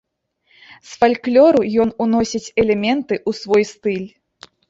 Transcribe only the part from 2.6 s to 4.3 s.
элементы ў свой стыль.